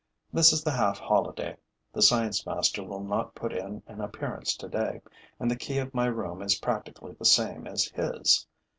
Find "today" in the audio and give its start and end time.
4.55-4.99